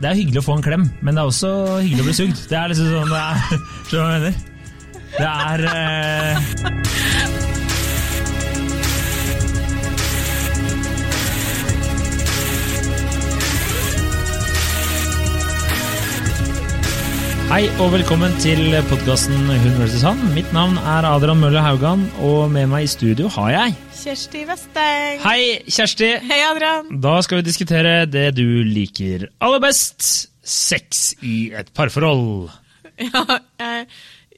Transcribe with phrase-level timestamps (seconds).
[0.00, 1.48] det er hyggelig å få en klem, men det er også
[1.82, 2.38] hyggelig å bli sugd.
[2.48, 3.36] Det er liksom sånn det er,
[3.90, 4.34] Skjønner du hva jeg mener?
[5.10, 6.36] Det er eh,
[17.50, 20.04] Hei og velkommen til podkasten Hun vs.
[20.06, 20.20] han.
[20.36, 25.18] Mitt navn er Adrian Mølle Haugan, og med meg i studio har jeg Kjersti Vesteng.
[25.24, 26.08] Hei, Kjersti!
[26.24, 26.86] Hei, Adrian.
[27.04, 30.06] Da skal vi diskutere det du liker aller best.
[30.40, 32.48] Sex i et parforhold.
[33.00, 33.22] Ja,
[33.64, 33.86] eh,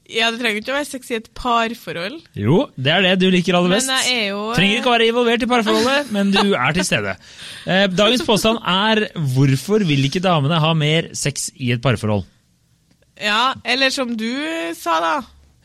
[0.07, 2.13] ja, det trenger ikke å være sex i et parforhold.
[2.39, 3.91] Jo, det er det du liker aller Men best.
[3.91, 6.87] jeg er jo eh, Trenger ikke å være involvert i parforholdet, men du er til
[6.87, 7.15] stede.
[7.67, 9.01] Eh, Dagens påstand er
[9.33, 12.23] hvorfor vil ikke damene ha mer sex i et parforhold?
[13.19, 14.29] Ja, eller som du
[14.79, 15.13] sa, da.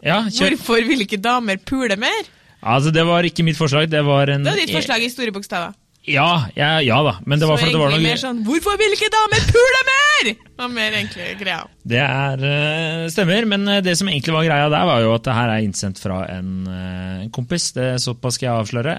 [0.06, 0.19] Ja.
[0.27, 2.27] Hvorfor vil ikke damer pule mer?
[2.62, 5.34] Altså, det var ikke mitt forslag, det var en Det var ditt forslag i store
[5.34, 5.76] bokstaver.
[6.08, 8.94] Ja, ja, ja da, men det var fordi det var noe mer sånn Hvorfor vil
[8.96, 10.30] ikke damer pule mer?!
[10.58, 11.60] Var mer egentlig greia.
[11.86, 15.27] Det er, eh, stemmer, men eh, det som egentlig var greia der, var jo at
[15.28, 17.72] det her er innsendt fra en eh, en kompis.
[17.77, 18.94] Det Såpass skal jeg avsløre.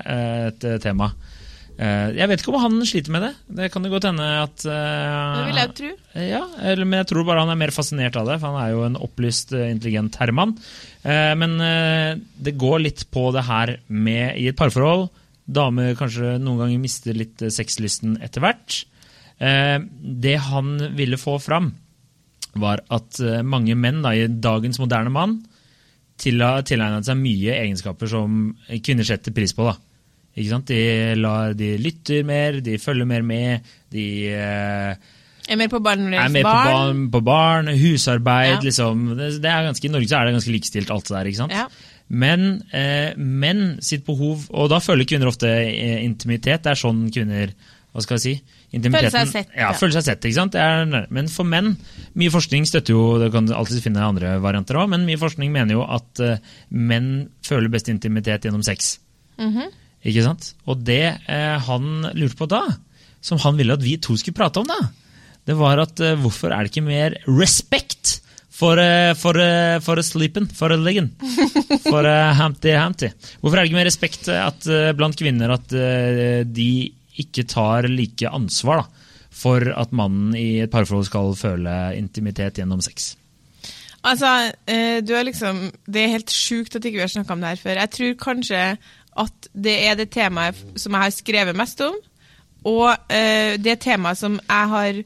[0.50, 1.12] Et tema.
[1.80, 3.31] Eh, Jeg vet ikke om han sliter med det.
[3.55, 5.91] Det kan det godt hende at eh, Det vil jeg tro.
[6.19, 8.73] Ja, eller, men jeg tror bare han er mer fascinert av det, for han er
[8.73, 10.57] jo en opplyst, eh, intelligent herremann.
[11.00, 11.53] Men
[12.44, 15.05] det går litt på det her med i et parforhold.
[15.47, 18.81] Damer kanskje noen ganger mister litt sexlysten etter hvert.
[19.39, 21.72] Det han ville få fram,
[22.59, 25.38] var at mange menn da, i dagens moderne mann
[26.19, 29.69] til tilegnet seg mye egenskaper som kvinner setter pris på.
[29.72, 29.77] da.
[30.70, 30.80] De,
[31.20, 34.96] lar, de lytter mer, de følger mer med, de eh,
[35.50, 36.68] Er mer på barn når det er gjelder med på barn.
[36.73, 38.59] barn, på barn husarbeid Ja.
[38.64, 39.08] liksom.
[39.18, 41.26] Det, det ganske, I Norge så er det ganske likestilt, alt det der.
[41.31, 41.52] ikke sant?
[41.52, 41.68] Ja.
[42.09, 46.64] Men eh, menn sitt behov Og da føler kvinner ofte eh, intimitet.
[46.66, 47.52] Det er sånn kvinner
[47.90, 48.56] hva skal jeg si?
[48.86, 49.74] Føler seg sett, Ja, ja.
[49.74, 50.53] føler seg sett, ikke sant?
[50.53, 51.72] Det er, men for menn
[52.22, 55.74] Mye forskning støtter jo Det kan alltid finne andre varianter òg, men mye forskning mener
[55.74, 56.38] jo at eh,
[56.70, 57.09] menn
[57.46, 59.00] føler best intimitet gjennom sex.
[59.42, 59.72] Mhm.
[60.08, 60.54] Ikke sant?
[60.70, 62.64] Og det eh, han lurte på da,
[63.22, 64.80] som han ville at vi to skulle prate om da,
[65.50, 68.20] det var at eh, hvorfor er det ikke mer respekt
[68.60, 71.12] for, eh, for, eh, for sleepen, for leggen,
[71.90, 72.08] for
[72.40, 73.12] Hampty Hampty?
[73.42, 76.72] Hvorfor er det ikke mer respekt eh, at, eh, blant kvinner at eh, de
[77.20, 79.08] ikke tar like ansvar da,
[79.40, 83.14] for at mannen i et parforhold skal føle intimitet gjennom sex?
[84.08, 87.42] Altså, eh, du er liksom Det er helt sjukt at ikke vi har snakka om
[87.44, 87.81] det her før.
[87.81, 88.62] Jeg tror kanskje
[89.19, 91.97] at det er det temaet som jeg har skrevet mest om,
[92.69, 95.02] og eh, det temaet som jeg har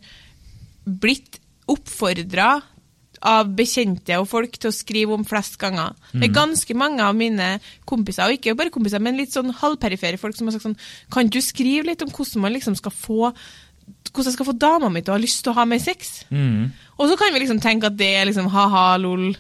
[0.83, 2.55] blitt oppfordra
[3.23, 5.93] av bekjente og folk til å skrive om flest ganger.
[6.11, 7.53] Det er ganske mange av mine
[7.87, 10.79] kompiser, og ikke bare kompiser, men litt sånn halvperifere folk som har sagt sånn
[11.13, 13.31] Kan du skrive litt om hvordan man liksom skal få
[14.13, 16.11] hvordan jeg skal få dama mi til å ha lyst til å ha mer sex?
[16.99, 19.31] Og så kan vi liksom tenke at det er liksom ha-ha, lol.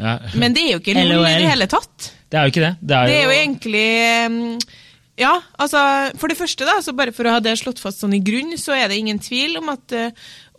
[0.00, 0.16] Ja.
[0.40, 2.08] Men det er jo ikke lol i det hele tatt.
[2.30, 2.74] Det er jo ikke det.
[2.80, 3.88] Det er, Det er jo egentlig
[5.20, 5.80] Ja, altså
[6.16, 8.54] For det første, da, så bare for å ha det slått fast sånn i grunn,
[8.60, 10.14] så er det ingen tvil om at, eh,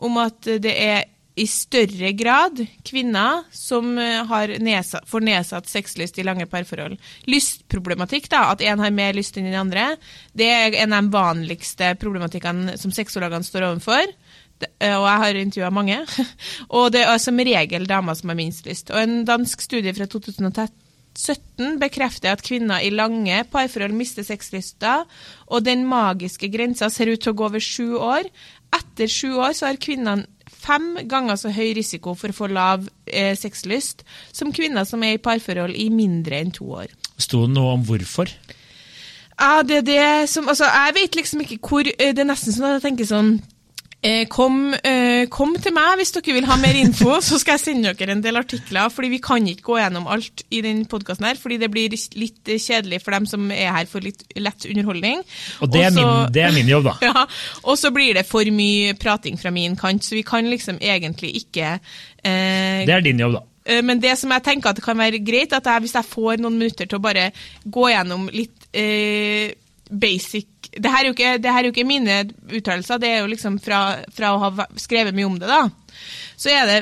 [0.05, 1.07] om at det er
[1.39, 6.97] i større grad kvinner som eh, har nedsatt, får nedsatt sexlyst i lange parforhold.
[7.31, 9.95] Lystproblematikk, da, at en har mer lyst enn den andre,
[10.37, 14.13] det er en av de vanligste problematikkene som sexologene står overfor.
[14.61, 16.03] Eh, Og jeg har intervjua mange.
[16.77, 18.91] Og det er som regel damer som har minst lyst.
[18.91, 20.09] Og en dansk studie fra
[21.17, 25.01] 2017 bekrefter at kvinner i lange parforhold mister sexlysta,
[25.51, 28.29] og den magiske grensa ser ut til å gå over sju år.
[28.71, 30.27] Etter sju år så har kvinnene
[30.61, 35.17] fem ganger så høy risiko for å få lav eh, sexlyst som kvinner som er
[35.17, 36.91] i parforhold i mindre enn to år.
[37.17, 38.31] Sto det noe om hvorfor?
[39.41, 42.53] Ja, det er det som Altså, jeg vet liksom ikke hvor eh, Det er nesten
[42.53, 43.31] sånn at jeg tenker sånn
[44.33, 47.91] kom, eh, kom til meg hvis dere vil ha mer info, så skal jeg sende
[47.93, 48.89] dere en del artikler.
[48.89, 52.49] fordi vi kan ikke gå gjennom alt i den podkasten her, fordi det blir litt
[52.49, 55.21] eh, kjedelig for dem som er her for litt lett underholdning.
[55.61, 56.95] Og det er, Også- min, det er min jobb, da.
[57.11, 57.25] ja,
[57.63, 61.35] og så blir det for mye prating fra min kant, så vi kan liksom egentlig
[61.43, 61.75] ikke
[62.23, 63.45] eh, Det er din jobb, da.
[63.69, 66.09] Eh, Men det som jeg tenker at det kan være greit, at jeg, hvis jeg
[66.09, 67.29] får noen minutter til å bare
[67.69, 69.53] gå gjennom litt eh,
[69.91, 72.17] basic det her, er jo ikke, det her er jo ikke mine
[72.51, 73.81] uttalelser, det er jo liksom fra,
[74.15, 75.65] fra å ha skrevet mye om det, da.
[76.39, 76.77] Så er det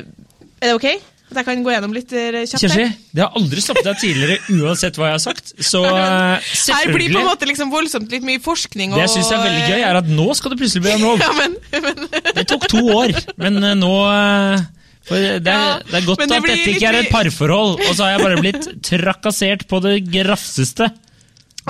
[0.59, 0.89] Er det ok?
[1.29, 2.63] At jeg kan gå gjennom litt eh, kjapt?
[2.63, 5.51] Kjersti, det har aldri stoppet deg tidligere uansett hva jeg har sagt.
[5.61, 9.13] Så selvfølgelig Her blir på en måte liksom voldsomt litt mye forskning og Det jeg
[9.13, 11.21] syns er veldig gøy, er at nå skal du plutselig bli om.
[11.25, 14.65] Ja, men, men Det tok to år, men eh, nå eh,
[15.09, 17.93] for det, er, Ja, det er godt det at dette ikke er et parforhold, og
[17.93, 20.89] så har jeg bare blitt trakassert på det grafseste.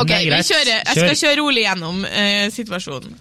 [0.01, 3.17] Ok, vi kjører, jeg skal kjøre rolig gjennom eh, situasjonen.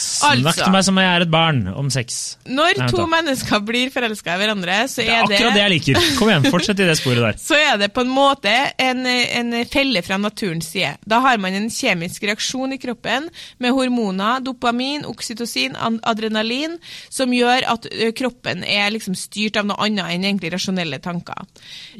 [0.00, 0.64] Snakk Altså.
[0.64, 2.14] til meg som om jeg er et barn om sex.
[2.48, 3.06] Når Nei, vent to da.
[3.10, 5.98] mennesker blir forelska i hverandre, så Det er er det, akkurat det jeg liker.
[6.16, 7.36] Kom igjen, fortsett i det sporet der.
[7.50, 10.94] så er det på en måte en, en felle fra naturens side.
[11.04, 13.28] Da har man en kjemisk reaksjon i kroppen
[13.60, 16.78] med hormoner, dopamin, oksytocin, an- adrenalin,
[17.12, 21.44] som gjør at ø, kroppen er liksom styrt av noe annet enn egentlig rasjonelle tanker.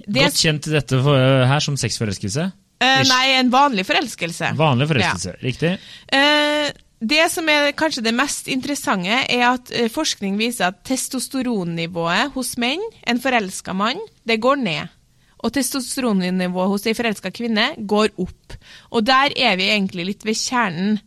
[0.06, 1.20] Det, Godt kjent dette for,
[1.52, 2.48] her som sexforelskelse.
[2.80, 4.54] Eh, nei, en vanlig forelskelse.
[4.58, 5.74] Vanlig forelskelse, riktig.
[6.12, 12.34] Eh, det som er kanskje det mest interessante, er at eh, forskning viser at testosteronnivået
[12.34, 14.96] hos menn, en forelska mann, det går ned.
[15.40, 18.58] Og testosteronnivået hos ei forelska kvinne går opp.
[18.92, 20.98] Og der er vi egentlig litt ved kjernen,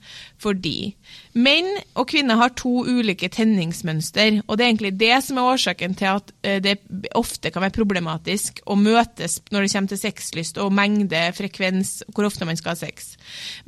[0.44, 0.94] fordi
[1.34, 5.95] menn og kvinner har to ulike tenningsmønster, og det er egentlig det som er årsaken
[5.98, 6.75] til at eh, det
[7.18, 12.28] ofte kan være problematisk å møtes når det kommer til sexlyst og mengde, frekvens, hvor
[12.30, 13.16] ofte man skal ha sex.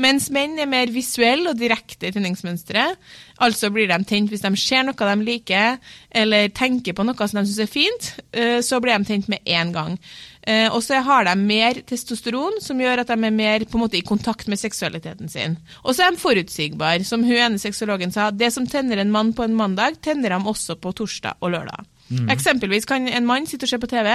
[0.02, 3.02] Mens menn er mer visuelle og direkte i tenningsmønsteret,
[3.42, 5.82] altså blir de tent hvis de ser noe de liker,
[6.16, 9.56] eller tenker på noe som de syns er fint, eh, så blir de tent med
[9.58, 10.00] en gang.
[10.46, 14.06] Eh, og så har de mer testosteron, som gjør at de er mer måte i
[14.06, 15.58] kontakt med seksualiteten sin.
[15.84, 16.65] Og så er de forutsigbare.
[17.06, 20.48] Som hun ene sexologen sa, det som tenner en mann på en mandag, tenner ham
[20.48, 21.86] også på torsdag og lørdag.
[22.30, 24.12] Eksempelvis kan en mann sitte og se på TV,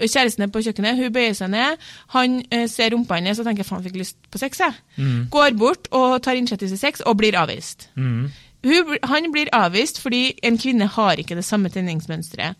[0.00, 1.78] kjæresten er på kjøkkenet, hun bøyer seg ned,
[2.14, 4.74] han eh, ser rumpa hennes og tenker faen, fikk lyst på sex, jeg.
[5.30, 7.90] Går bort og tar initiativ til sex og blir avvist.
[7.94, 8.30] Mm.
[8.66, 12.58] Hun, han blir avvist fordi en kvinne har ikke det samme tenningsmønsteret.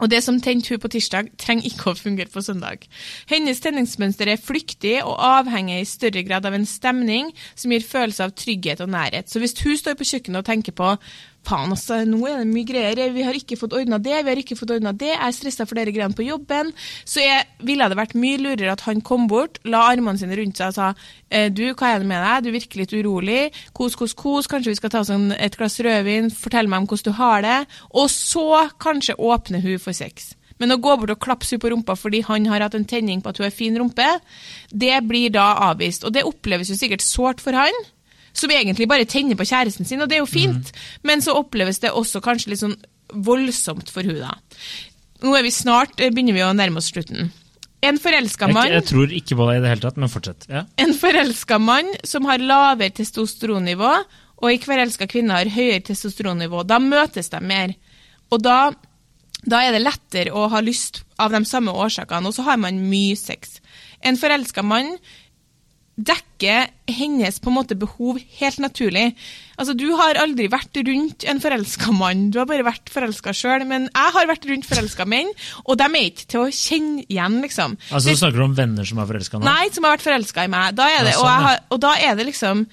[0.00, 2.84] Og det som tente hun på tirsdag, trenger ikke å fungere på søndag.
[3.30, 8.26] Hennes tenningsmønster er flyktig og avhenger i større grad av en stemning som gir følelse
[8.26, 9.30] av trygghet og nærhet.
[9.30, 10.94] Så hvis hun står på kjøkkenet og tenker på
[11.46, 14.40] faen, altså, nå er det mye greier, vi har ikke fått ordna det, vi har
[14.40, 16.72] ikke fått ordna det, jeg er stressa for dere greiene på jobben,
[17.06, 20.58] så jeg, ville det vært mye lurere at han kom bort, la armene sine rundt
[20.60, 20.88] seg og sa
[21.30, 23.42] eh, du, hva er det med deg, du virker litt urolig,
[23.76, 27.06] kos, kos, kos, kanskje vi skal ta oss et glass rødvin, fortell meg om hvordan
[27.06, 27.60] du har det,
[27.94, 30.34] og så kanskje åpne hun for sex.
[30.60, 33.20] Men å gå bort og klappe henne på rumpa fordi han har hatt en tenning
[33.20, 34.06] på at hun har fin rumpe,
[34.72, 36.06] det blir da avvist.
[36.08, 37.76] Og det oppleves jo sikkert sårt for han,
[38.36, 40.72] som egentlig bare tenner på kjæresten sin, og det er jo fint,
[41.06, 42.76] men så oppleves det også kanskje litt sånn
[43.26, 44.36] voldsomt for hun da.
[45.24, 47.30] Nå er vi snart, eh, begynner vi å nærme oss slutten.
[47.86, 50.46] En forelska mann jeg tror ikke på deg i det hele tatt, men fortsett.
[50.50, 50.64] Ja.
[50.80, 53.92] en forelska mann som har lavere testosteronnivå,
[54.36, 57.76] og ei forelska kvinne har høyere testosteronnivå, da møtes de mer.
[58.32, 58.72] Og da,
[59.44, 62.82] da er det lettere å ha lyst av de samme årsakene, og så har man
[62.90, 63.60] mye sex.
[64.04, 64.96] En forelska mann
[65.96, 69.14] dekker hennes på en måte behov helt naturlig.
[69.56, 73.64] Altså, Du har aldri vært rundt en forelska mann, du har bare vært forelska sjøl.
[73.66, 75.30] Men jeg har vært rundt forelska menn,
[75.64, 77.78] og de er ikke til å kjenne igjen, liksom.
[77.90, 79.48] Altså, Du snakker om venner som er forelska nå?
[79.48, 80.76] Nei, som har vært forelska i meg.
[80.76, 82.66] Da er det, og, sånn, har, og da er det liksom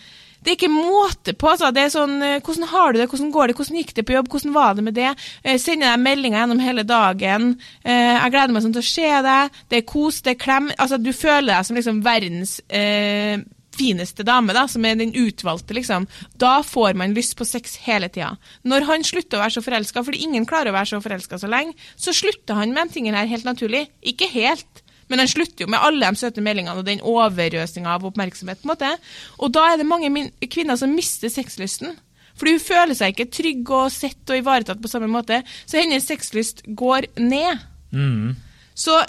[0.44, 1.50] Det er ikke måte på.
[1.54, 1.72] Altså.
[1.74, 3.10] Det er sånn eh, Hvordan har du det?
[3.12, 3.58] Hvordan går det?
[3.60, 4.30] Hvordan gikk det på jobb?
[4.34, 5.10] Hvordan var det med det?
[5.42, 7.50] Eh, sender deg meldinger gjennom hele dagen.
[7.84, 9.60] Eh, jeg gleder meg sånn til å se deg.
[9.72, 10.72] Det er kos, det er klem.
[10.78, 13.44] Altså, du føler deg som liksom verdens eh,
[13.74, 16.06] fineste dame, da, som er den utvalgte, liksom.
[16.40, 18.36] Da får man lyst på sex hele tida.
[18.68, 21.50] Når han slutter å være så forelska, fordi ingen klarer å være så forelska så
[21.52, 23.88] lenge, så slutter han med de tingene her helt naturlig.
[24.14, 24.83] Ikke helt.
[25.10, 28.62] Men den slutter jo med alle de søte meldingene og den overøsinga av oppmerksomhet.
[28.62, 28.92] på en måte.
[29.40, 31.98] Og da er det mange kvinner som mister sexlysten.
[32.38, 35.44] Fordi hun føler seg ikke trygg og sett og ivaretatt på samme måte.
[35.66, 37.62] Så hennes sexlyst går ned.
[37.94, 38.36] Mm.
[38.74, 39.04] Så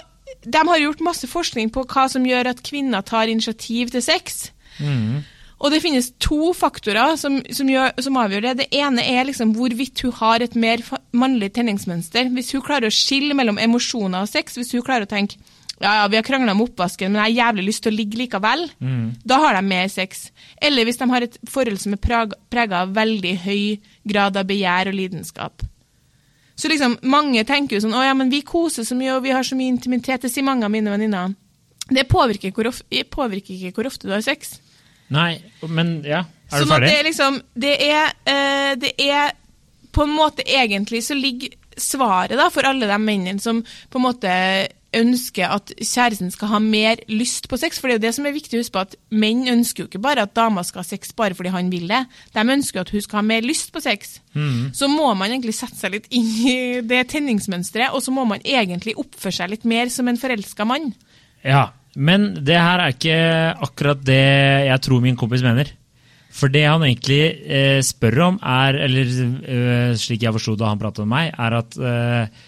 [0.45, 4.51] de har gjort masse forskning på hva som gjør at kvinner tar initiativ til sex.
[4.77, 5.23] Mm.
[5.63, 8.55] Og det finnes to faktorer som, som, gjør, som avgjør det.
[8.59, 10.83] Det ene er liksom hvorvidt hun har et mer
[11.15, 12.29] mannlig tenningsmønster.
[12.35, 15.39] Hvis hun klarer å skille mellom emosjoner og sex, hvis hun klarer å tenke
[15.83, 18.19] ja, ja, vi har krangla om oppvasken, men jeg har jævlig lyst til å ligge
[18.21, 18.65] likevel.
[19.27, 20.29] Da har de mer sex.
[20.61, 22.01] Eller hvis de har et forhold som er
[22.49, 23.63] prega av veldig høy
[24.07, 25.65] grad av begjær og lidenskap.
[26.55, 29.33] Så liksom, mange tenker jo sånn, å ja, men vi koser så mye, og vi
[29.35, 31.33] har så mye intimitet, det sier mange av mine venninner.
[31.91, 32.79] Det påvirker, hvor of
[33.11, 34.55] påvirker ikke hvor ofte du har sex.
[35.13, 35.35] Nei,
[35.67, 36.23] men ja.
[36.49, 36.87] Er du Sånn ferdig?
[36.89, 39.35] det er liksom Det er, eh, det er
[39.91, 44.03] på en måte egentlig så ligger svaret da for alle de mennene som på en
[44.05, 44.31] måte
[44.97, 47.79] ønsker at kjæresten skal ha mer lyst på sex.
[47.79, 49.89] For det er jo det som er viktig å huske på, at menn ønsker jo
[49.89, 52.01] ikke bare at dama skal ha sex bare fordi han vil det.
[52.35, 54.19] De ønsker at hun skal ha mer lyst på sex.
[54.75, 58.43] Så må man egentlig sette seg litt inn i det tenningsmønsteret, og så må man
[58.43, 60.91] egentlig oppføre seg litt mer som en forelska mann.
[61.45, 63.19] Ja, men det her er ikke
[63.63, 64.23] akkurat det
[64.67, 65.71] jeg tror min kompis mener.
[66.35, 70.81] For det han egentlig eh, spør om, er, eller eh, slik jeg forsto da han
[70.81, 72.41] pratet med meg, er at eh,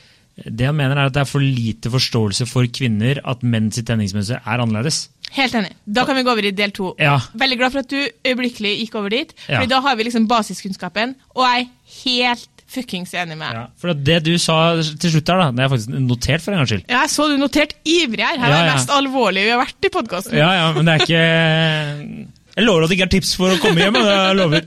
[0.46, 3.88] det han mener er at det er for lite forståelse for kvinner at menn sitt
[3.90, 5.08] tenningsmønster er annerledes.
[5.36, 5.74] Helt enig.
[5.84, 6.94] Da kan vi gå over i del to.
[7.02, 7.18] Ja.
[7.36, 9.58] Veldig glad for at du øyeblikkelig gikk over dit, Ja.
[9.60, 13.52] Fordi da har vi liksom basiskunnskapen, og jeg er helt fuckings enig med.
[13.56, 16.60] Ja, for det du sa til slutt her, da, det er faktisk notert for en
[16.62, 16.84] gangs skyld.
[16.90, 18.38] Ja, jeg så du notert ivrig her.
[18.40, 20.36] Her er Ja, det mest alvorlige vi har vært i podkasten.
[20.38, 22.28] Ja, ja, men det er ikke
[22.58, 23.98] Jeg lover at det ikke er tips for å komme hjem.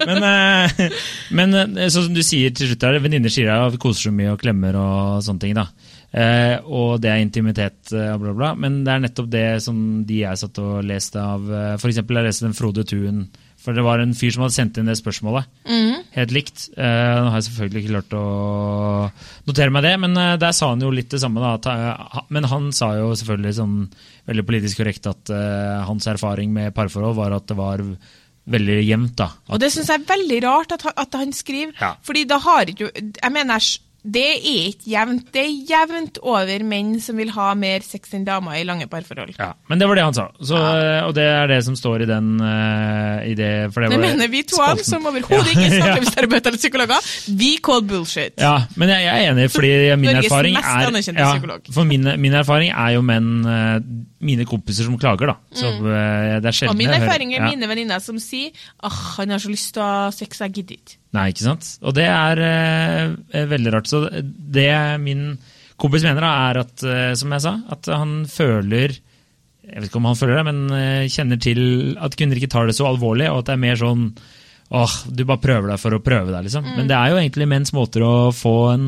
[0.06, 0.98] Men, eh,
[1.34, 4.42] men eh, som du sier til slutt venninner sier at vi koser så mye og
[4.42, 5.56] klemmer og sånne ting.
[5.58, 5.66] da.
[6.10, 8.52] Eh, og det er intimitet bla, bla.
[8.54, 11.98] Men det er nettopp det som de jeg satt og leste av F.eks.
[11.98, 13.24] Jeg leste den Frode Tuen.
[13.60, 15.44] For det var en fyr som hadde sendt inn det spørsmålet.
[16.16, 16.62] Helt likt.
[16.80, 18.22] Eh, nå har jeg selvfølgelig ikke klart å
[19.50, 21.42] notere meg det, men eh, der sa han jo litt det samme.
[21.42, 21.50] da.
[21.58, 23.76] At, eh, men han sa jo selvfølgelig sånn
[24.30, 27.84] veldig politisk korrekt at eh, hans erfaring med parforhold var at det var
[28.50, 29.14] veldig jevnt.
[29.20, 29.28] da.
[29.52, 31.94] Og det syns jeg er veldig rart at, han- at han skriver, Ja.
[32.02, 33.60] fordi da har ikke Jeg mener,
[34.02, 35.26] det er ikke jevnt.
[35.34, 39.34] Det er jevnt over menn som vil ha mer sex enn damer i lange parforhold.
[39.36, 40.26] Ja, Men det var det han sa.
[40.40, 41.02] Så, ja.
[41.04, 44.32] Og det er det som står i den uh, i det, for det Det mener
[44.32, 47.10] vi to av, som overhodet ikke Ja, snakker med terapeuter eller psykologer.
[47.40, 48.34] Vi call bullshit.
[48.40, 51.58] Ja, men jeg, jeg er enig, fordi min Norges erfaring er ja.
[51.74, 53.76] For min, min erfaring er jo menn eh,
[54.20, 55.36] Mine kompiser som klager, da.
[55.56, 55.86] Så mm.
[56.44, 56.74] det er sjelden.
[56.74, 57.52] Og min erfaringer, erfaring er ja.
[57.54, 58.50] mine venninner som sier
[58.84, 60.98] åh, han har så lyst til å ha sex, jeg gidder ikke.
[61.16, 61.70] Nei, ikke sant?
[61.80, 63.88] Og det er eh, veldig rart.
[63.90, 64.68] Så det
[65.02, 65.30] min
[65.80, 68.98] kompis mener, da, er at, eh, som jeg sa, at han føler
[69.70, 71.60] Jeg vet ikke om han føler det, men eh, kjenner til
[72.02, 74.06] at kvinner ikke tar det så alvorlig, og at det er mer sånn
[74.70, 76.66] åh, du bare prøver deg for å prøve deg, liksom.
[76.66, 76.74] Mm.
[76.78, 78.86] Men det er jo egentlig menns måter å få en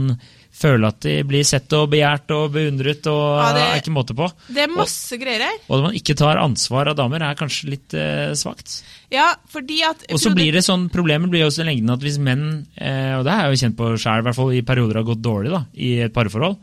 [0.53, 4.15] Føle at de blir sett og begjært og beundret, og Ja, det- er ikke måte
[4.15, 4.27] på.
[4.53, 5.57] Det er masse greier her.
[5.69, 8.83] Og at man ikke tar ansvar av damer, er kanskje litt eh, svakt.
[9.11, 12.19] Ja, fordi at Og så blir det sånn, Problemet blir også i lengden at hvis
[12.21, 14.95] menn, eh, og det har jeg jo kjent på sjøl, i hvert fall i perioder
[15.01, 16.57] har gått dårlig da, i et parforhold,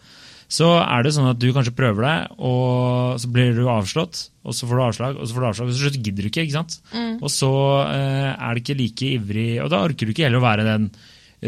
[0.50, 4.54] så er det sånn at du kanskje prøver deg, og så blir du avslått, og
[4.54, 6.46] så får du avslag, og så får du avslag, og så slutt gidder du ikke.
[6.46, 6.80] ikke sant?
[7.22, 7.52] Og så
[7.90, 10.90] eh, er det ikke like ivrig, og da orker du ikke heller å være den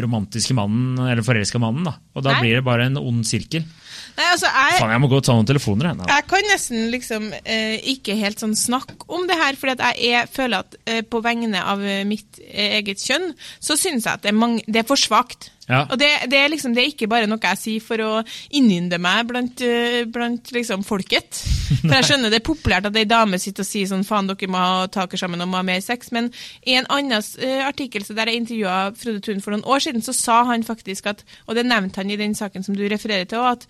[0.00, 1.84] romantiske mannen, eller forelska mannen.
[1.84, 1.96] da.
[2.16, 2.40] Og da Nei.
[2.44, 3.64] blir det bare en ond sirkel.
[4.12, 5.92] Nei, altså, jeg, Faen, jeg må gå og ta noen telefoner.
[5.92, 6.08] Jeg.
[6.10, 10.28] Jeg kan nesten liksom eh, ikke helt sånn snakke om det her, fordi jeg er,
[10.32, 13.30] føler at eh, på vegne av eh, mitt eh, eget kjønn,
[13.60, 15.50] så syns jeg at det er, mange, det er for svakt.
[15.72, 15.82] Ja.
[15.88, 18.10] Og det, det, er liksom, det er ikke bare noe jeg sier for å
[18.54, 21.40] innynde meg blant, eh, blant liksom folket.
[21.80, 24.50] For jeg skjønner det er populært at ei dame sitter og sier sånn faen, dere
[24.52, 26.28] må ha taket sammen og må ha mer sex, men
[26.68, 30.14] i en annen uh, artikkel der jeg intervjua Frode Thun for noen år siden, så
[30.16, 33.40] sa han faktisk at, og det nevnte han i den saken som du refererer til,
[33.40, 33.66] at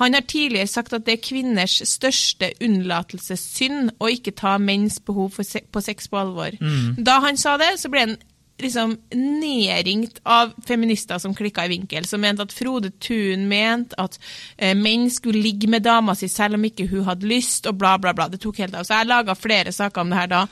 [0.00, 5.32] han har tidligere sagt at det er kvinners største unnlatelsessynd å ikke ta menns behov
[5.38, 6.56] for se på sex på alvor.
[7.00, 8.18] Da han sa det, så ble han
[8.62, 14.16] liksom nedringt av feminister som klikka i vinkel, som mente at Frode Thun mente at
[14.56, 17.96] eh, menn skulle ligge med dama si selv om ikke hun hadde lyst, og bla,
[18.00, 18.28] bla, bla.
[18.32, 18.86] Det tok helt av.
[18.88, 20.44] Så jeg laga flere saker om det her da.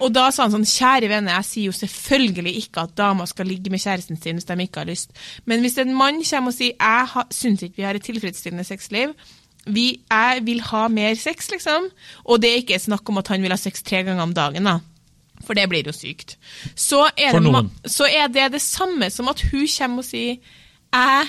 [0.00, 3.50] Og da sa han sånn, kjære venner, jeg sier jo selvfølgelig ikke at damer skal
[3.50, 5.12] ligge med kjæresten sin hvis de ikke har lyst.
[5.44, 9.12] Men hvis en mann kommer og sier jeg syns ikke vi har et tilfredsstillende sexliv,
[9.68, 11.90] vi, jeg vil ha mer sex, liksom.
[12.24, 14.64] Og det er ikke snakk om at han vil ha sex tre ganger om dagen,
[14.64, 14.78] da.
[15.46, 16.36] For det blir jo sykt.
[16.76, 20.36] Så er, det, så er det det samme som at hun kommer og sier
[20.90, 21.26] jeg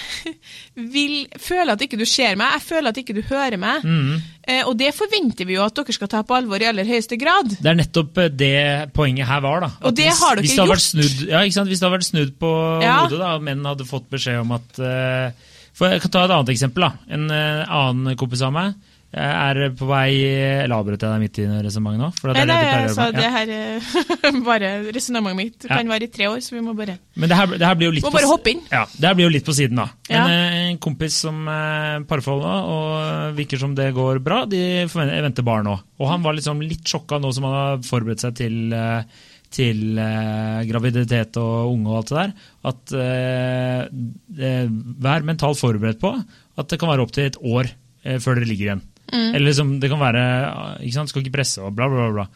[0.96, 3.84] vil føler at ikke du ser meg, jeg føler at ikke du hører meg.
[3.86, 4.16] Mm.
[4.42, 7.18] Eh, og det forventer vi jo at dere skal ta på alvor i aller høyeste
[7.22, 7.54] grad.
[7.62, 8.56] Det er nettopp eh, det
[8.96, 9.62] poenget her var.
[9.68, 9.70] da.
[9.86, 10.86] Og det hvis, har dere hvis det gjort.
[10.88, 11.70] Snudd, ja, ikke sant?
[11.70, 12.52] Hvis det hadde vært snudd på
[12.82, 12.96] Ja.
[13.04, 16.34] hodet, da, og menn hadde fått beskjed om at uh, for Jeg kan ta et
[16.36, 16.88] annet eksempel.
[16.88, 16.92] da.
[17.14, 18.74] En uh, annen kompis av meg
[19.14, 20.10] eh, er på vei
[20.64, 22.10] Eller avbrøt jeg deg midt i resonnementet nå?
[22.20, 23.18] For det Nei, det altså, gjøre.
[23.18, 25.78] det her eh, bare Resonnementet mitt Ja.
[25.82, 27.90] kan være i tre år, så vi må bare Men det her, det her blir
[27.92, 28.62] jo litt Må på, bare hoppe inn.
[28.72, 29.88] Ja, det her blir jo litt på siden, da.
[30.12, 30.24] Ja.
[30.28, 35.46] Eh, en kompis som er parforhold nå, og virker som det går bra, de venter
[35.46, 35.76] barn nå.
[36.02, 39.04] Og han var liksom litt sjokka nå som han har forberedt seg til, eh,
[39.52, 42.32] til eh, graviditet og unge og alt det der,
[42.72, 43.82] at eh,
[44.40, 44.72] eh,
[45.04, 47.68] vær mentalt forberedt på at det kan være opptil et år
[48.06, 48.84] eh, før dere ligger igjen.
[49.12, 50.24] Eller liksom, det kan være
[50.80, 52.28] ikke sant, Skal ikke presse og bla, bla, bla.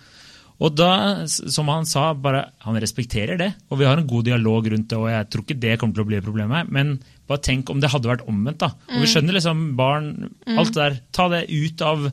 [0.64, 4.70] Og da, som han sa, bare, han respekterer det, og vi har en god dialog
[4.72, 6.94] rundt det, og jeg tror ikke det kommer til å bli et problem men
[7.28, 8.70] bare tenk om det hadde vært omvendt, da.
[8.94, 12.08] Og vi skjønner liksom barn, alt det der, ta det ut av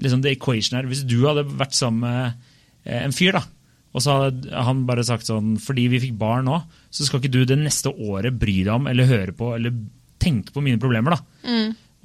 [0.00, 0.88] liksom the equation her.
[0.88, 2.48] Hvis du hadde vært sammen med
[2.88, 3.44] eh, en fyr, da,
[3.96, 6.62] og så hadde han bare sagt sånn, fordi vi fikk barn nå,
[6.92, 9.76] så skal ikke du det neste året bry deg om, eller høre på, eller
[10.22, 11.52] tenke på mine problemer, da.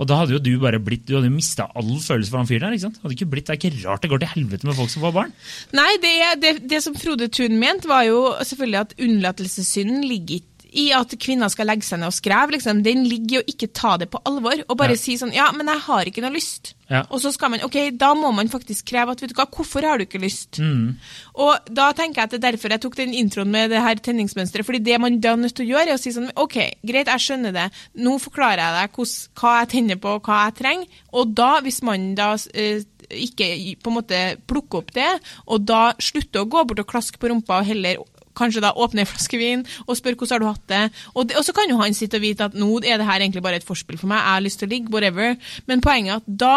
[0.01, 2.49] Og da hadde jo du bare blitt, du hadde jo mista all følelse for han
[2.49, 2.77] fyren der.
[2.77, 3.01] ikke sant?
[3.03, 5.13] Hadde ikke blitt, Det er ikke rart det går til helvete med folk som får
[5.13, 5.35] barn.
[5.77, 10.50] Nei, det, det, det som Frode Thun mente, var jo selvfølgelig at unnlatelsessynden ligger ikke
[10.71, 13.67] i at kvinner skal legge seg ned og skreve, liksom, den ligger i å ikke
[13.75, 14.61] ta det på alvor.
[14.69, 15.01] Og bare Ja.
[15.01, 16.73] si sånn Ja, men jeg har ikke noe lyst.
[16.89, 17.03] Ja.
[17.09, 19.81] Og så skal man Ok, da må man faktisk kreve at Vet du hva, hvorfor
[19.83, 20.59] har du ikke lyst?
[20.59, 20.95] Mm.
[21.35, 23.95] Og da tenker jeg at det er derfor jeg tok den introen med det her
[23.95, 24.65] tenningsmønsteret.
[24.65, 27.07] fordi det man da er nødt til å gjøre, er å si sånn Ok, greit,
[27.07, 27.71] jeg skjønner det.
[27.97, 30.87] Nå forklarer jeg deg hos, hva jeg tenner på, og hva jeg trenger.
[31.13, 35.93] Og da, hvis man da eh, ikke på en måte plukker opp det, og da
[35.99, 37.97] slutter å gå bort og klaske på rumpa og heller
[38.37, 40.83] Kanskje da åpne en flaske vin og spørre hvordan har du hatt det.
[41.15, 43.19] Og, det, og så kan jo han sitte og vite at nå er det her
[43.23, 45.35] egentlig bare et forspill for meg, jeg har lyst til å ligge, whatever.
[45.67, 46.55] Men poenget er at da,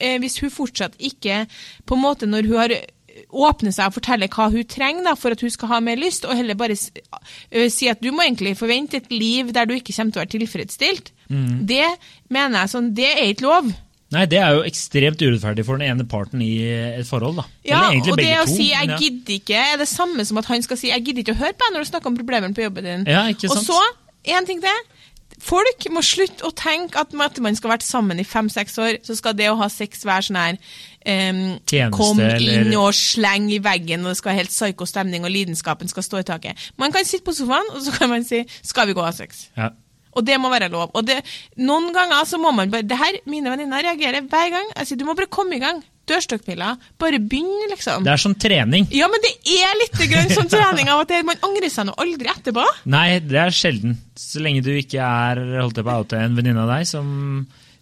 [0.00, 1.44] eh, hvis hun fortsatt ikke
[1.86, 2.74] på en måte Når hun har
[3.32, 6.26] åpne seg og fortelle hva hun trenger da, for at hun skal ha mer lyst,
[6.26, 10.14] og heller bare si at du må egentlig forvente et liv der du ikke kommer
[10.14, 11.12] til å være tilfredsstilt.
[11.28, 11.64] Mm.
[11.68, 11.86] Det
[12.32, 13.72] mener jeg sånn, det er ikke lov.
[14.12, 17.46] Nei, det er jo ekstremt urettferdig for den ene parten i et forhold, da.
[17.64, 18.54] Ja, og det å to.
[18.54, 18.98] si 'jeg ja.
[19.00, 21.56] gidder ikke', er det samme som at han skal si 'jeg gidder ikke å høre
[21.56, 23.08] på deg når du snakker om problemene på jobben din'.
[23.08, 23.68] Ja, ikke sant?
[23.68, 23.80] og så,
[24.24, 24.82] en ting til.
[25.42, 28.78] Folk må slutte å tenke at med at man skal ha vært sammen i fem-seks
[28.78, 32.78] år, så skal det å ha sex være sånn her um, Tjeneste, Kom inn eller-
[32.78, 36.20] og sleng i veggen, og det skal være helt psyko stemning, og lidenskapen skal stå
[36.20, 36.70] i taket.
[36.78, 39.12] Man kan sitte på sofaen, og så kan man si 'skal vi gå og ha
[39.12, 39.48] sex'?
[39.56, 39.70] Ja.
[40.12, 40.90] Og det må være lov.
[40.98, 41.20] Og det,
[41.60, 44.68] noen ganger så må man bare det her, Mine venninner reagerer hver gang.
[44.76, 45.80] Jeg sier du må bare komme i gang.
[46.10, 46.80] Dørstokkpiller.
[46.98, 48.02] Bare begynn, liksom.
[48.04, 48.88] Det er som trening.
[48.94, 52.30] Ja, men det er litt grann som trening av at man angrer seg nå aldri
[52.32, 52.64] etterpå.
[52.90, 53.96] Nei, det er sjelden.
[54.18, 57.06] Så lenge du ikke er holdt på å oute en venninne av deg som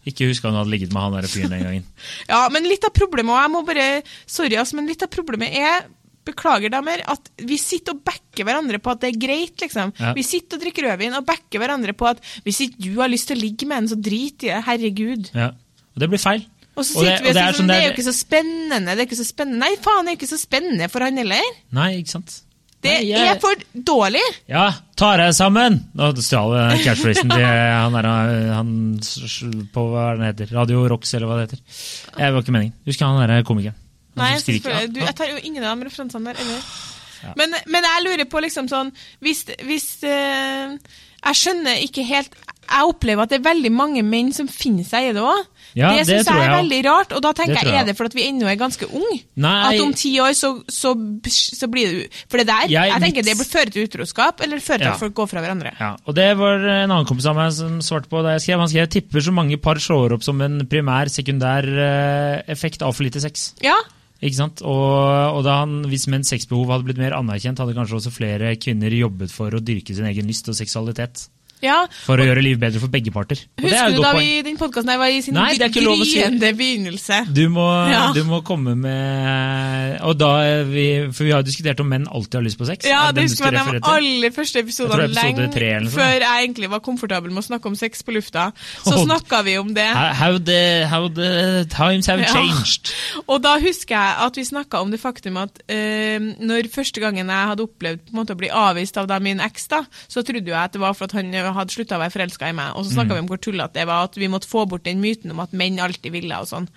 [0.09, 1.89] ikke huska hun hadde ligget med han der fyren den gangen.
[2.31, 3.89] Ja, men litt av problemet, og jeg må bare
[4.29, 5.89] Sorry, ass, men litt av problemet er
[6.25, 9.93] Beklager, damer, at vi sitter og backer hverandre på at det er greit, liksom.
[9.99, 10.13] Ja.
[10.15, 13.29] Vi sitter og drikker rødvin og backer hverandre på at hvis ikke du har lyst
[13.31, 14.61] til å ligge med en, så drit i det.
[14.69, 15.31] Herregud.
[15.35, 15.49] Ja.
[15.95, 16.45] Og det blir feil.
[16.77, 17.95] Og så Og det- sitter vi og og er sier sånn sånn, det er jo
[17.97, 19.59] ikke så spennende, det er ikke så spennende.
[19.65, 21.51] Nei, faen, det er ikke så spennende for han heller.
[21.73, 22.41] Nei, ikke sant?
[22.81, 24.23] Det Nei, jeg- er for dårlig.
[24.49, 25.91] Ja, ta deg sammen!
[25.95, 28.09] Nå stjal jeg catchphrasen til han der
[28.55, 29.43] han s- s-
[29.75, 30.55] på hva den heter.
[30.57, 31.61] Radio Rocks, eller hva det heter.
[32.17, 32.73] Det var ikke meningen.
[32.87, 33.75] Husker han der komikeren?
[34.21, 34.95] Nei, selvfølgelig.
[34.95, 36.41] Du, jeg tar jo ingen av de referansene der.
[36.45, 36.63] Eller?
[37.37, 38.89] Men, men jeg lurer på liksom sånn
[39.21, 40.71] Hvis, hvis eh,
[41.21, 42.33] Jeg skjønner ikke helt
[42.65, 45.43] Jeg opplever at det er veldig mange menn som finner seg i det òg.
[45.77, 47.13] Ja, det syns jeg er jeg veldig rart.
[47.13, 49.19] Og da tenker jeg, jeg er det for at vi ennå er ganske unge?
[49.43, 49.53] Nei.
[49.69, 50.95] At om ti år så, så,
[51.29, 54.41] så blir det For det der, Jeg- jeg, tenker mitt- det fører føre til utroskap,
[54.47, 54.95] eller fører til Ja.
[54.97, 55.75] at folk går fra hverandre.
[55.83, 58.65] Ja, og det var en annen kompis av meg som svarte på det jeg skrev.
[58.65, 62.95] Han skrev tipper så mange par slår opp som en primær, sekundær eh, effekt av
[62.97, 63.51] for lite sex.
[63.67, 63.77] Ja,
[64.21, 64.61] Ikke sant?
[64.69, 68.93] Og, og han, hvis menns sexbehov hadde blitt mer anerkjent, hadde kanskje også flere kvinner
[68.93, 71.25] jobbet for å dyrke sin egen lyst og seksualitet.
[71.63, 71.87] Ja.
[72.07, 73.39] For å gjøre livet bedre for begge parter.
[73.59, 75.73] Og det er Husker du da vi, den podkasten var i sin Nei, det er
[75.73, 76.19] ikke lov å si.
[76.19, 77.19] gryende begynnelse?
[77.35, 78.13] Du må, Ja.
[78.17, 80.31] du må komme med Og da
[80.69, 82.87] vi, For vi har diskutert om menn alltid har lyst på sex.
[82.89, 87.31] Ja, det husker jeg de aller første episodene episode lenge før jeg egentlig var komfortabel
[87.33, 88.53] med å snakke om sex på lufta.
[88.85, 89.05] Så Oh.
[89.07, 89.87] snakka vi om det.
[90.21, 92.27] How, the, how the times have Ja.
[92.33, 92.93] changed.
[93.29, 97.27] Og da husker jeg at vi snakka om det faktum at eh, når første gangen
[97.29, 100.55] jeg hadde opplevd måte å bli avvist av da min eks, da, så trodde jeg
[100.55, 102.73] at det var for at han hadde slutta å være forelska i meg.
[102.77, 103.09] Og så Mm.
[103.13, 105.53] vi om hvor tullete det var, at vi måtte få bort den myten om at
[105.53, 106.69] menn alltid ville og sånn.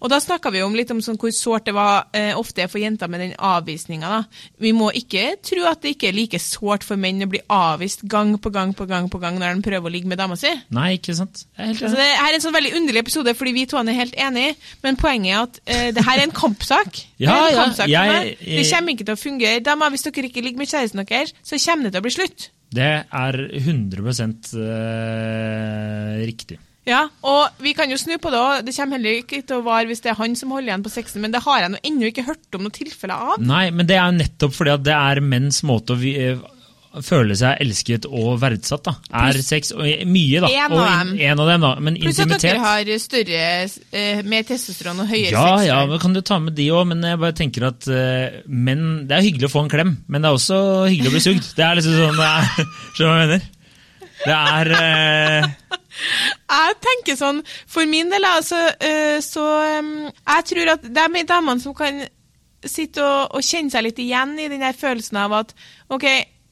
[0.00, 2.78] Og da snakka vi om litt om sånn hvor sårt det var eh, ofte for
[2.78, 4.26] jenter med den avvisninga.
[4.60, 8.02] Vi må ikke tro at det ikke er like sårt for menn å bli avvist
[8.08, 10.50] gang på gang på gang på gang når de prøver å ligge med dama si.
[10.70, 11.44] Nei, ikke sant?
[11.58, 14.14] Helt Altså, det her er en sånn veldig underlig episode, fordi vi to er helt
[14.16, 17.04] enige, men poenget er at eh, det her er en kampsak.
[17.22, 18.38] Ja, det, en kampsak jeg- meg.
[18.40, 19.62] Det kommer ikke til å fungere.
[19.62, 22.48] Damer, hvis dere ikke ligger med kjæresten deres, så kommer det til å bli slutt.
[22.72, 24.12] Det er 100
[24.66, 26.58] eh, riktig.
[26.88, 28.64] Ja, og vi kan jo snu på det òg.
[28.66, 30.90] Det kommer heller ikke til å vare hvis det er han som holder igjen på
[30.90, 33.44] sexen, men det har jeg nå ennå ikke hørt om noen tilfeller av.
[33.44, 36.00] Nei, men det er jo nettopp fordi at det er menns måte å
[37.00, 38.82] føle seg elsket og verdsatt.
[38.84, 38.92] da.
[39.22, 40.50] Er sex og mye, da.
[40.52, 41.12] En av dem.
[41.20, 41.70] En av dem, da.
[41.80, 43.46] Men Pluss at dere har større,
[43.96, 45.66] eh, mer testosteron og høyere Ja, sex.
[45.70, 49.06] ja, men kan du ta med de òg, men jeg bare tenker at eh, menn
[49.08, 51.50] Det er hyggelig å få en klem, men det er også hyggelig å bli sugd.
[51.56, 53.50] Det er liksom sånn det er, Skjønner du hva jeg mener?
[54.22, 55.50] Det er eh,
[56.52, 61.24] Jeg tenker sånn, for min del, altså, eh, så Jeg tror at det er de
[61.28, 62.02] damene som kan
[62.62, 65.54] sitte og, og kjenne seg litt igjen i den der følelsen av at
[65.90, 66.06] OK,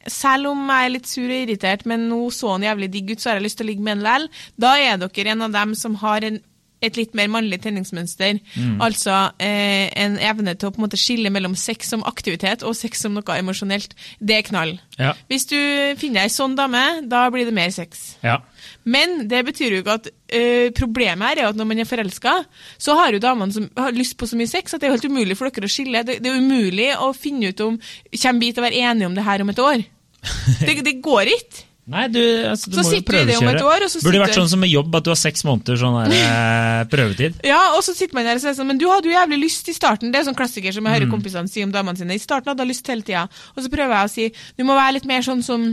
[0.09, 3.21] selv om jeg er litt sur og irritert, men nå så han jævlig digg ut,
[3.21, 5.59] så har jeg lyst til å ligge med en lell, da er dere en av
[5.59, 6.41] dem som har en
[6.81, 8.39] et litt mer mannlig tenningsmønster.
[8.81, 12.77] Altså eh, en evne til å på en måte skille mellom sex som aktivitet og
[12.79, 13.93] sex som noe emosjonelt.
[14.19, 14.79] Det er knall.
[14.99, 15.13] Ja.
[15.29, 15.59] Hvis du
[16.01, 18.15] finner ei sånn dame, da blir det mer sex.
[18.25, 18.41] Ja.
[18.85, 22.37] Men det betyr jo ikke at øh, problemet her er at når man er forelska,
[22.81, 25.09] så har jo damene som har lyst på så mye sex at det er helt
[25.11, 26.05] umulig for dere å skille.
[26.07, 29.16] Det, det er umulig å finne ut om Kommer vi til å være enige om
[29.16, 29.83] det her om et år?
[30.66, 31.66] Det, det går ikke.
[31.90, 33.62] Nei, du, altså, du Så må jo prøvekjøre.
[33.66, 36.12] år, Burde det vært sånn som med jobb, at du har seks måneder sånn der,
[36.14, 37.40] eh, prøvetid.
[37.51, 39.71] Ja, og så sitter man der og sier sånn, men du hadde jo jævlig lyst
[39.73, 40.12] i starten.
[40.12, 42.14] Det er sånn klassiker som jeg hører kompisene si om damene sine.
[42.14, 43.25] I starten hadde jeg lyst hele tida.
[43.57, 44.29] Og så prøver jeg å si
[44.61, 45.66] du må være litt mer sånn som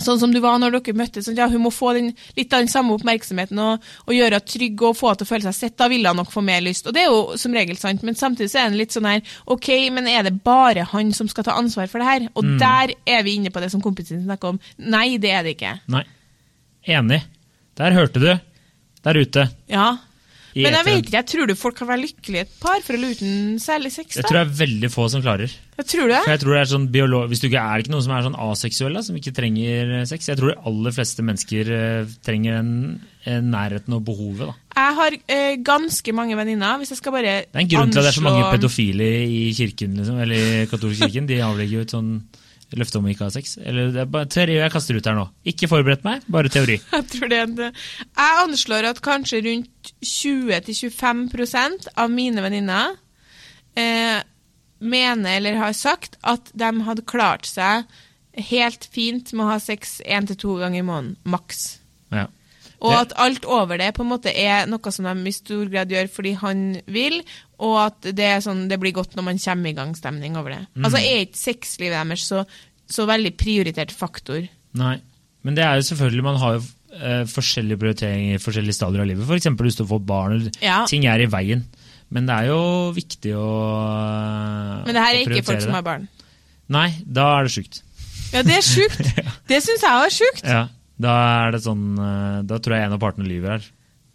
[0.00, 1.26] Sånn som du var når dere møttes.
[1.26, 4.52] Sånn, ja, hun må få den, litt av den samme oppmerksomheten og, og gjøre henne
[4.54, 5.76] trygg og få henne til å føle seg sett.
[5.78, 6.88] Da vil hun nok få mer lyst.
[6.88, 9.20] Og det er jo som regel sant, men samtidig så er det litt sånn her
[9.52, 12.30] OK, men er det bare han som skal ta ansvar for det her?
[12.32, 14.62] Og der er vi inne på det som kompisen din snakker om.
[14.80, 15.76] Nei, det er det ikke.
[15.92, 16.06] Nei.
[16.96, 17.20] Enig.
[17.78, 18.32] Der hørte du.
[19.02, 19.46] Der ute.
[19.70, 19.90] Ja.
[20.52, 22.96] I Men jeg vet ikke, jeg tror du folk kan være lykkelige et par for
[22.96, 24.12] eller uten særlig sex?
[24.12, 25.54] Det Jeg tror jeg er veldig få som klarer.
[25.78, 26.18] Jeg tror det.
[26.26, 27.30] For jeg tror det er sånn biolog...
[27.30, 30.04] Hvis du ikke er det ikke noen som er sånn aseksuelle, som ikke trenger eh,
[30.10, 30.28] sex.
[30.28, 32.74] Jeg tror de aller fleste mennesker eh, trenger en,
[33.32, 34.52] en nærheten og behovet.
[34.52, 34.58] da.
[34.76, 36.76] Jeg har eh, ganske mange venninner.
[36.82, 39.10] Hvis jeg skal bare Det er en grunn til at det er så mange pedofile
[39.24, 41.32] i kirken, liksom, eller i katolsk kirken.
[41.32, 42.14] De avlegger jo et sånn
[42.80, 43.56] løfte om å ikke ha sex.
[43.60, 45.26] Eller det er bare teori jeg kaster ut her nå.
[45.52, 46.78] Ikke forberedt meg, bare teori.
[46.96, 47.78] Jeg tror det er en,
[48.18, 52.96] Jeg anslår at kanskje rundt 20-25% av mine venninner
[53.78, 54.20] eh,
[54.82, 57.84] mener eller har sagt at de hadde klart seg
[58.52, 61.78] helt fint med å ha sex én til to ganger i måneden, maks.
[62.12, 62.26] Ja.
[62.82, 65.92] Og at alt over det på en måte er noe som de i stor grad
[65.94, 67.20] gjør fordi han vil,
[67.62, 70.62] og at det, sånn, det blir godt når man kommer i gang stemning over det.
[70.74, 70.86] Mm.
[70.88, 72.42] Altså er ikke sexlivet deres så,
[72.90, 74.48] så veldig prioritert faktor.
[74.78, 74.96] Nei.
[75.46, 76.64] Men det er jo selvfølgelig, man har jo
[76.98, 79.26] eh, forskjellige prioriteringer i forskjellige stadier av livet.
[79.26, 79.48] F.eks.
[79.66, 80.82] lyst til å få barn, eller Ja.
[80.90, 81.64] ting er i veien.
[82.12, 82.60] Men det er jo
[82.92, 86.08] viktig å prioritere Men det her er ikke folk som har barn.
[86.72, 87.82] Nei, da er det sjukt.
[88.32, 89.08] Ja, det er sjukt.
[89.50, 90.44] Det syns jeg òg er sjukt.
[90.48, 90.62] Ja,
[91.02, 93.70] da er det sånn eh, Da tror jeg en av partene lyver her.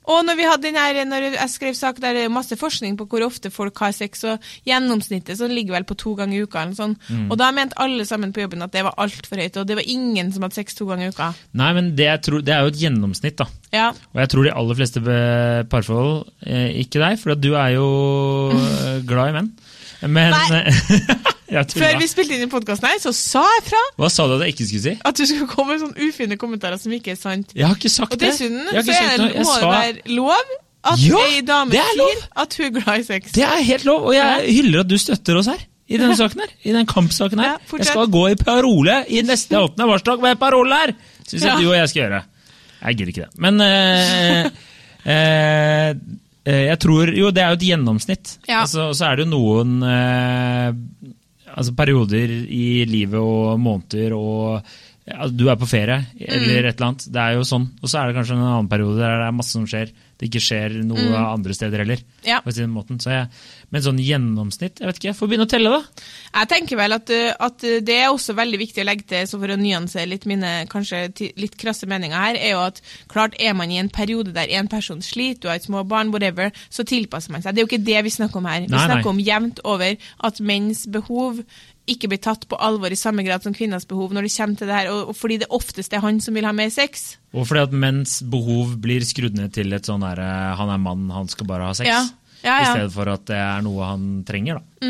[0.07, 3.51] Og når her, når jeg skrev sak der det er masse forskning på hvor ofte
[3.51, 6.63] folk har sex, og gjennomsnittet så ligger vel på to ganger i uka.
[6.63, 6.95] Eller sånn.
[7.11, 7.25] Mm.
[7.27, 9.91] Og da mente alle sammen på jobben at det var altfor høyt, og det var
[9.91, 11.33] ingen som hadde sex to ganger i uka.
[11.59, 13.49] Nei, men det, tror, det er jo et gjennomsnitt, da.
[13.75, 15.01] Ja, Og jeg tror de aller fleste
[15.67, 17.87] parforhold eh, Ikke deg, for du er jo
[18.55, 19.51] eh, glad i menn.
[20.07, 21.33] Men Nei.
[21.47, 24.41] Før vi spilte inn i podkasten her, så sa jeg fra Hva sa du at
[24.45, 24.95] jeg ikke skulle si?
[25.05, 27.53] at du skulle komme med sånne ufine kommentarer som ikke er sant.
[27.55, 28.31] Jeg har ikke sagt Og det.
[28.33, 30.55] dessuten Jeg har så er det, må det være lov
[30.87, 33.31] at Ja, ei dame det er sier at hun er glad i sex.
[33.35, 35.63] Det er helt lov, og jeg hyller at du støtter oss her.
[35.87, 37.53] I denne saken her, i den kampsaken her.
[37.55, 40.91] Ja, jeg skal gå i parole i neste åttende varsdag med parole her!
[41.27, 41.55] Syns jeg Ja.
[41.59, 42.21] du og jeg skal gjøre.
[42.81, 43.39] Jeg gidder ikke det.
[43.39, 44.49] Men øh,
[45.07, 45.95] øh,
[46.71, 48.37] jeg tror Jo, det er jo et gjennomsnitt.
[48.47, 48.61] Ja.
[48.61, 50.71] Altså, og så er det jo noen eh,
[51.57, 54.61] altså perioder i livet og måneder og
[55.07, 57.05] ja, du er på ferie eller et eller annet.
[57.15, 57.69] Det er jo sånn.
[57.79, 59.93] Og så er det kanskje en annen periode der det er masse som skjer.
[60.17, 61.99] Det ikke skjer noe andre steder heller.
[62.25, 62.39] Ja.
[62.43, 62.97] på sin måten.
[62.99, 63.27] Så jeg,
[63.71, 66.03] men sånn gjennomsnitt, jeg vet ikke, får begynne å telle, da.
[66.41, 67.11] Jeg tenker vel at,
[67.47, 70.51] at det er også veldig viktig å legge til, så for å nyansere litt mine
[70.71, 71.05] kanskje
[71.39, 72.81] litt krasse meninger her, er jo at
[73.13, 76.11] klart er man i en periode der en person sliter, du har et små barn,
[76.11, 77.53] whatever, så tilpasser man seg.
[77.55, 78.65] Det er jo ikke det vi snakker om her.
[78.65, 78.85] Vi Nei, nei.
[78.89, 81.45] snakker om jevnt over at menns behov
[81.87, 84.69] ikke blir tatt på alvor i samme grad som kvinners behov når det kommer til
[84.69, 87.17] det her, og, og fordi det oftest er han som vil ha mer sex.
[87.33, 91.07] Og fordi at menns behov blir skrudd ned til et sånn derre han er mann,
[91.13, 91.89] han skal bare ha sex.
[91.89, 92.05] Ja.
[92.45, 94.85] Ja, I stedet for at det er noe han trenger, da.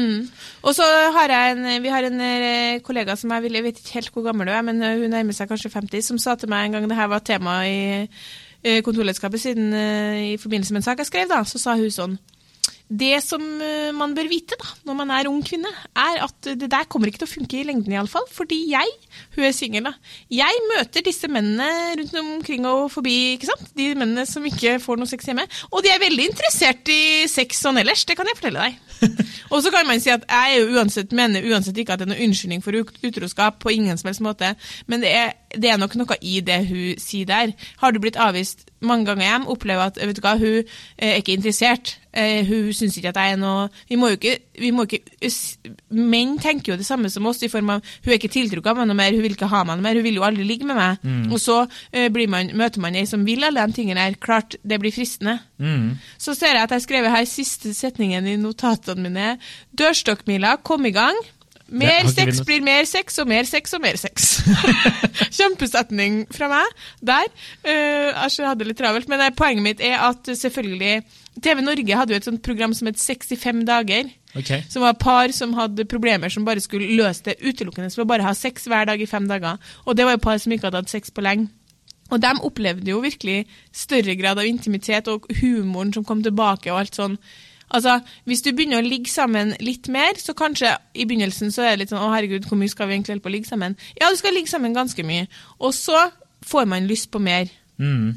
[0.68, 0.84] Og så
[1.16, 4.12] har jeg en, vi har en eh, kollega som jeg, vil, jeg vet ikke helt
[4.14, 6.68] hvor gammel du er, men eh, hun nærmer seg kanskje 50, som sa til meg
[6.68, 8.04] en gang det her var tema i
[8.84, 12.18] kontorledskapet siden eh, i forbindelse med en sak jeg skrev, da, så sa hun sånn
[12.88, 16.70] det som eh, man bør vite da, når man er ung kvinne, er at det
[16.72, 18.24] der kommer ikke til å funke i lengden iallfall.
[18.32, 18.94] Fordi jeg,
[19.36, 19.94] hun er singel, da,
[20.32, 23.74] jeg møter disse mennene rundt omkring og forbi, ikke sant?
[23.76, 25.44] De mennene som ikke får noe sex hjemme.
[25.74, 28.80] Og de er veldig interessert i sex sånn ellers, det kan jeg fortelle deg.
[29.54, 32.14] og så kan man si at jeg jo uansett, mener uansett ikke at det er
[32.14, 34.54] noen unnskyldning for utroskap på ingen som helst måte,
[34.88, 37.52] men det er, det er nok noe i det hun sier der.
[37.84, 41.20] Har du blitt avvist mange ganger hjem, opplever at vet du hva, hun eh, er
[41.22, 41.98] ikke interessert.
[42.18, 45.30] Eh, hun syns ikke at jeg er noe Vi må jo ikke, vi må ikke
[45.94, 48.80] Menn tenker jo det samme som oss, i form av hun er ikke tiltrukket av
[48.80, 50.66] meg noe mer, hun vil ikke ha meg noe mer, hun vil jo aldri ligge
[50.68, 51.06] med meg.
[51.34, 51.60] Og så
[51.92, 54.18] eh, blir man, møter man ei som vil alle de tingene her.
[54.24, 55.38] Klart det blir fristende.
[55.62, 55.98] Mm.
[56.22, 59.34] Så ser jeg at jeg har skrevet her siste setningen i notatene mine.
[59.78, 61.18] Dørstokkmila, kom i gang.
[61.68, 64.38] Mer sex blir mer sex, og mer sex og mer sex.
[65.38, 67.28] Kjempesetning fra meg der.
[67.66, 71.02] Uh, jeg hadde litt travelt, men poenget mitt er at selvfølgelig
[71.44, 74.10] TV Norge hadde jo et sånt program som het 65 dager.
[74.38, 74.52] Ok.
[74.70, 78.26] Som var par som hadde problemer som bare skulle løse det utelukkende ved å bare
[78.28, 79.58] ha sex hver dag i fem dager.
[79.86, 81.50] Og det var jo par som ikke hadde hatt sex på lenge.
[82.08, 83.46] Og de opplevde jo virkelig
[83.76, 87.18] større grad av intimitet og humoren som kom tilbake og alt sånn.
[87.68, 91.76] Altså, Hvis du begynner å ligge sammen litt mer, så kanskje i begynnelsen så er
[91.76, 93.76] det litt sånn Å, herregud, hvor mye skal vi egentlig holde på å ligge sammen?
[94.00, 95.28] Ja, du skal ligge sammen ganske mye.
[95.60, 96.08] Og så
[96.48, 97.52] får man lyst på mer.
[97.78, 98.16] Mm.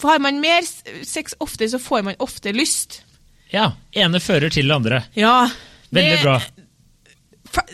[0.00, 0.64] For har man mer
[1.04, 3.00] sex ofte, så får man ofte lyst.
[3.52, 3.70] Ja.
[3.96, 5.02] Ene fører til det andre.
[5.16, 5.48] Ja.
[5.90, 6.40] Veldig det, bra.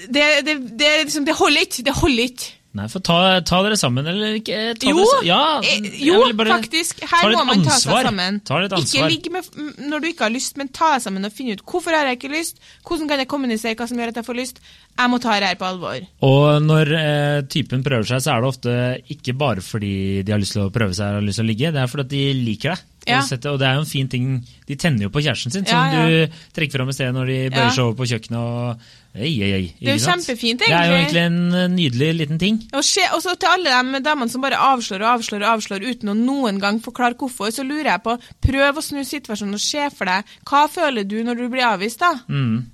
[0.07, 1.87] Det, det, det, liksom, det holder ikke.
[1.87, 2.53] Det holder ikke.
[2.73, 4.61] Nei, for ta, ta dere sammen, eller ikke?
[4.81, 7.03] Ta Jo, dere, ja, eh, jo bare- faktisk.
[7.05, 8.39] Her må man ta seg sammen.
[8.49, 9.11] Ta Ikke ansvar.
[9.13, 9.45] ligg med
[9.91, 12.17] når du ikke har lyst, men ta deg sammen og finne ut hvorfor har jeg
[12.19, 12.57] ikke lyst,
[12.89, 14.63] hvordan kan jeg kommunisere hva som gjør at jeg får lyst.
[14.97, 16.07] Jeg må ta det her på alvor.
[16.23, 18.73] Og når eh, typen prøver seg, så er det ofte
[19.13, 21.51] ikke bare fordi de har lyst til å prøve seg og har lyst til å
[21.53, 22.89] ligge, det er fordi de liker deg.
[23.09, 23.19] Ja.
[23.19, 24.27] Og setter- Og det er jo en fin ting
[24.69, 26.27] De tenner jo på kjæresten sin, som Ja, ja.
[26.29, 28.85] du trekker fram i sted når de bøyer seg over på kjøkkenet og
[29.19, 30.69] ei, ei, ei, Det er jo kjempefint, egentlig.
[30.69, 31.25] Det er jo egentlig.
[31.27, 32.61] en nydelig liten ting.
[32.73, 36.15] Og så til alle de damene som bare avslår og avslår og avslår uten å
[36.17, 38.15] noen gang forklare hvorfor, så lurer jeg på
[38.47, 41.99] Prøv å snu situasjonen og se for deg hva føler du når du blir avvist,
[41.99, 42.15] da?
[42.31, 42.67] Mm.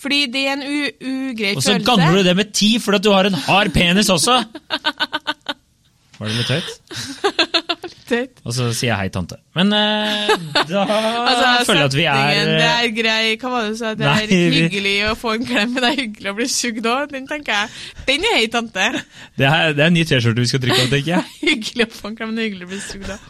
[0.00, 0.90] Fordi det er en u
[1.30, 1.86] ugrei Og så følelse.
[1.86, 4.40] ganger du det med ti fordi du har en hard penis også!
[6.18, 6.68] Var det litt høyt?
[8.06, 8.38] Tøyt.
[8.46, 9.36] Og så sier jeg hei, tante.
[9.56, 10.28] Men eh,
[10.68, 10.82] da
[11.30, 13.78] Altså, føler jeg at vi er setningen, Det eh, er grei Hva var det du
[13.80, 13.90] sa?
[13.98, 16.46] Det Nei, er vi- hyggelig å få en klem, men det er hyggelig å bli
[16.54, 17.10] sugd òg.
[17.16, 17.74] Den tenker jeg.
[18.06, 18.86] Den er hei, tante.
[19.40, 21.34] det, er, det er en ny T-skjorte vi skal trykke opp, tenker jeg.
[21.42, 23.28] Hyggelig å få en klem, men det er hyggelig å bli sugd òg.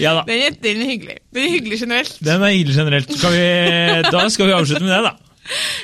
[0.00, 0.24] Ja da.
[0.32, 1.18] Den, er- den er hyggelig.
[1.36, 2.16] Den er hyggelig generelt.
[2.24, 3.14] Den er hyggelig generelt.
[3.20, 3.46] Skal vi,
[4.16, 5.14] da skal vi avslutte med det, da.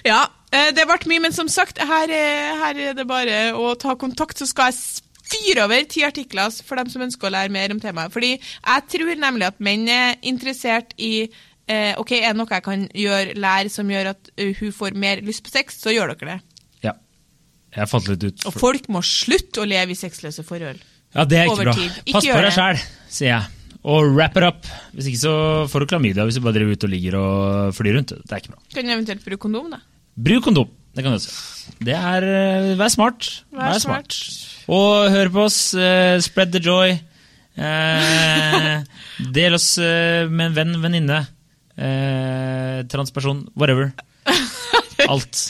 [0.09, 0.23] Ja,
[0.57, 3.95] eh, det ble mye, men som sagt, her, er- her er det bare å ta
[4.01, 4.81] kontakt, så skal jeg
[5.33, 8.13] fyre over ti artikler for dem som ønsker å lære mer om temaet.
[8.15, 12.67] Fordi jeg tror nemlig at menn er interessert i eh, Ok, er det noe jeg
[12.67, 16.35] kan gjøre, lære, som gjør at hun får mer lyst på sex, så gjør dere
[16.35, 16.39] det.
[16.89, 16.97] Ja.
[17.79, 18.47] Jeg fant litt ut.
[18.51, 20.83] Og folk må slutte å leve i sexløse forhold.
[21.13, 21.75] Ja, det er ikke over bra.
[22.07, 23.59] Ikke Pass på deg sjæl, sier jeg.
[23.83, 24.69] Og wrap it up.
[24.95, 25.35] Hvis ikke så
[25.71, 28.15] får du klamydia hvis du bare driver ut og ligger og flyr rundt.
[28.15, 28.63] Det er ikke bra.
[28.75, 29.81] Kan du eventuelt bruke kondom, da?
[30.23, 30.71] Bruk kondom.
[30.93, 31.33] Det kan du også.
[31.81, 33.31] Det er eh, Vær smart.
[33.57, 34.17] Vær smart.
[34.73, 35.59] Og hør på oss.
[35.75, 36.97] Uh, spread the joy.
[37.57, 38.83] Uh,
[39.37, 41.23] del oss uh, med en venn, venninne.
[42.93, 43.47] Transperson.
[43.57, 43.93] Whatever.
[45.11, 45.47] Alt.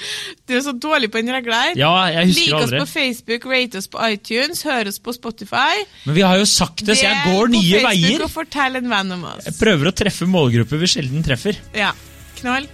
[0.48, 1.74] Du er så dårlig på den regla her.
[1.78, 5.14] Ja, jeg husker Lik det oss på Facebook, rate oss på iTunes, hør oss på
[5.16, 5.82] Spotify.
[6.06, 8.28] Men vi har jo sagt det, så jeg går nye veier.
[8.32, 9.50] Fortell en venn om oss.
[9.50, 11.60] Jeg prøver å treffe målgrupper vi sjelden treffer.
[11.76, 11.92] Ja,
[12.40, 12.70] knall.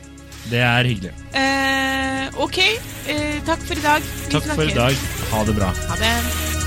[0.48, 1.12] Det er hyggelig.
[1.36, 4.02] Eh, ok, eh, takk for i dag.
[4.02, 5.02] Vi Takk for i dag.
[5.32, 5.74] Ha det bra.
[5.88, 6.57] Ha det.